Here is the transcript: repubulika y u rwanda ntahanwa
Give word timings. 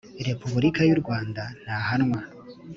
repubulika 0.27 0.81
y 0.85 0.91
u 0.95 0.97
rwanda 1.01 1.43
ntahanwa 1.63 2.19